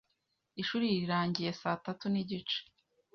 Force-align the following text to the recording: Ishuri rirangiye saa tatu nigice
Ishuri 0.61 0.85
rirangiye 0.99 1.51
saa 1.61 1.81
tatu 1.85 2.05
nigice 2.09 2.59